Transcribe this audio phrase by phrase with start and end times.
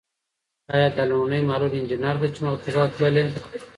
[0.73, 3.23] ایا دا لومړنۍ معلول انجنیر ده چې فضا ته تللې؟